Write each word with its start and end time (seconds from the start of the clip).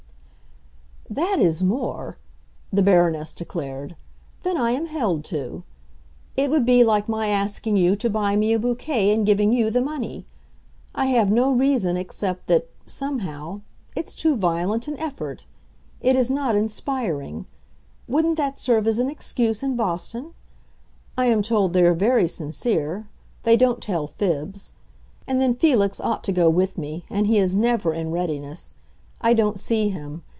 "That 1.09 1.39
is 1.41 1.61
more," 1.61 2.17
the 2.71 2.81
Baroness 2.81 3.33
declared, 3.33 3.97
"than 4.43 4.55
I 4.55 4.71
am 4.71 4.85
held 4.85 5.25
to. 5.25 5.63
It 6.37 6.49
would 6.49 6.65
be 6.65 6.85
like 6.85 7.09
my 7.09 7.27
asking 7.27 7.75
you 7.75 7.97
to 7.97 8.09
buy 8.09 8.37
me 8.37 8.53
a 8.53 8.59
bouquet 8.59 9.13
and 9.13 9.25
giving 9.25 9.51
you 9.51 9.69
the 9.69 9.81
money. 9.81 10.25
I 10.95 11.07
have 11.07 11.29
no 11.29 11.51
reason 11.51 11.97
except 11.97 12.47
that—somehow—it's 12.47 14.15
too 14.15 14.37
violent 14.37 14.87
an 14.87 14.97
effort. 14.99 15.47
It 15.99 16.15
is 16.15 16.29
not 16.29 16.55
inspiring. 16.55 17.45
Wouldn't 18.07 18.37
that 18.37 18.57
serve 18.57 18.87
as 18.87 18.97
an 18.97 19.09
excuse, 19.09 19.61
in 19.61 19.75
Boston? 19.75 20.33
I 21.17 21.25
am 21.25 21.41
told 21.41 21.73
they 21.73 21.83
are 21.83 21.93
very 21.93 22.25
sincere; 22.27 23.09
they 23.43 23.57
don't 23.57 23.81
tell 23.81 24.07
fibs. 24.07 24.71
And 25.27 25.41
then 25.41 25.55
Felix 25.55 25.99
ought 25.99 26.23
to 26.23 26.31
go 26.31 26.49
with 26.49 26.77
me, 26.77 27.03
and 27.09 27.27
he 27.27 27.37
is 27.37 27.53
never 27.53 27.93
in 27.93 28.11
readiness. 28.11 28.75
I 29.19 29.33
don't 29.33 29.59
see 29.59 29.89
him. 29.89 30.23